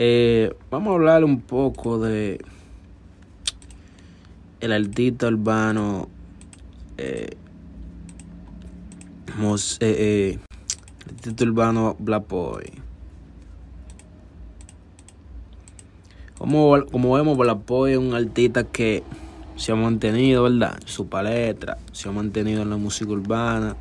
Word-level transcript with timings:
Eh, 0.00 0.54
vamos 0.70 0.92
a 0.92 0.94
hablar 0.94 1.24
un 1.24 1.40
poco 1.40 1.98
de 1.98 2.40
el 4.60 4.72
artista 4.72 5.26
urbano 5.26 6.08
eh, 6.98 7.30
mos, 9.36 9.76
eh, 9.80 9.96
eh, 9.98 10.38
el 11.04 11.14
artista 11.16 11.44
urbano 11.44 11.96
Black. 11.98 12.26
Como, 16.38 16.86
como 16.92 17.14
vemos, 17.14 17.36
Black 17.36 17.58
es 17.88 17.98
un 17.98 18.14
artista 18.14 18.62
que 18.62 19.02
se 19.56 19.72
ha 19.72 19.74
mantenido, 19.74 20.44
¿verdad? 20.44 20.78
Su 20.84 21.08
paleta, 21.08 21.76
se 21.90 22.08
ha 22.08 22.12
mantenido 22.12 22.62
en 22.62 22.70
la 22.70 22.76
música 22.76 23.10
urbana. 23.10 23.74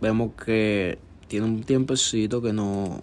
Vemos 0.00 0.30
que 0.34 1.00
tiene 1.28 1.46
un 1.46 1.62
tiempecito 1.62 2.42
que 2.42 2.52
no, 2.52 3.02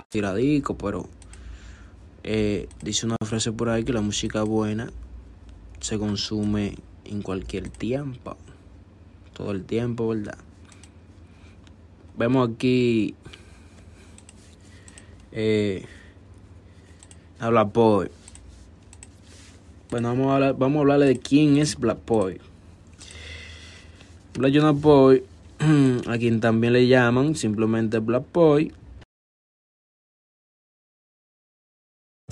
Tiradico, 0.09 0.77
pero 0.77 1.07
eh, 2.23 2.67
dice 2.81 3.05
una 3.05 3.17
frase 3.25 3.51
por 3.51 3.69
ahí 3.69 3.83
que 3.83 3.93
la 3.93 4.01
música 4.01 4.43
buena 4.43 4.91
se 5.79 5.97
consume 5.97 6.75
en 7.05 7.21
cualquier 7.21 7.69
tiempo, 7.69 8.37
todo 9.33 9.51
el 9.51 9.63
tiempo, 9.63 10.09
¿verdad? 10.09 10.37
Vemos 12.17 12.49
aquí 12.49 13.15
eh, 15.31 15.85
a 17.39 17.49
Black 17.49 17.73
Boy. 17.73 18.09
Bueno, 19.89 20.09
vamos 20.09 20.41
a, 20.41 20.51
vamos 20.53 20.77
a 20.77 20.79
hablarle 20.81 21.05
de 21.07 21.19
quién 21.19 21.57
es 21.57 21.75
Black 21.75 21.99
Boy. 22.05 22.39
Black 24.37 24.53
Jonah 24.53 24.71
Boy, 24.71 25.23
a 26.07 26.17
quien 26.17 26.39
también 26.39 26.73
le 26.73 26.87
llaman 26.87 27.35
simplemente 27.35 27.99
Black 27.99 28.25
Boy, 28.31 28.71